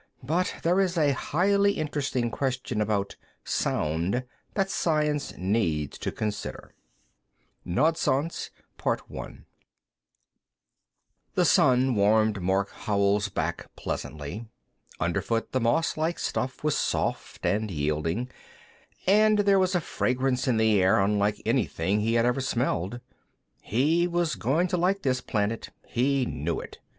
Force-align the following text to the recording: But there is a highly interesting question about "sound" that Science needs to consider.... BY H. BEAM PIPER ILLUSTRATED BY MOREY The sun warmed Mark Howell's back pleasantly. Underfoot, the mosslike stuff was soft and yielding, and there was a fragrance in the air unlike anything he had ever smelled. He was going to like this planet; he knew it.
But 0.23 0.55
there 0.63 0.79
is 0.79 0.97
a 0.97 1.13
highly 1.13 1.73
interesting 1.73 2.31
question 2.31 2.81
about 2.81 3.17
"sound" 3.45 4.23
that 4.55 4.71
Science 4.71 5.37
needs 5.37 5.99
to 5.99 6.11
consider.... 6.11 6.73
BY 7.63 7.71
H. 7.71 7.75
BEAM 7.75 7.75
PIPER 7.75 7.85
ILLUSTRATED 7.85 9.03
BY 9.05 9.13
MOREY 9.13 9.45
The 11.35 11.45
sun 11.45 11.93
warmed 11.93 12.41
Mark 12.41 12.71
Howell's 12.71 13.29
back 13.29 13.67
pleasantly. 13.75 14.47
Underfoot, 14.99 15.51
the 15.51 15.61
mosslike 15.61 16.17
stuff 16.17 16.63
was 16.63 16.75
soft 16.75 17.45
and 17.45 17.69
yielding, 17.69 18.27
and 19.05 19.37
there 19.37 19.59
was 19.59 19.75
a 19.75 19.81
fragrance 19.81 20.47
in 20.47 20.57
the 20.57 20.81
air 20.81 20.99
unlike 20.99 21.39
anything 21.45 21.99
he 21.99 22.15
had 22.15 22.25
ever 22.25 22.41
smelled. 22.41 22.99
He 23.61 24.07
was 24.07 24.33
going 24.33 24.67
to 24.69 24.77
like 24.77 25.03
this 25.03 25.21
planet; 25.21 25.69
he 25.85 26.25
knew 26.25 26.59
it. 26.59 26.79